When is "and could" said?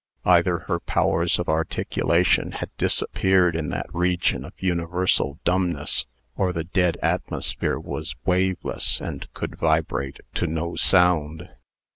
8.99-9.59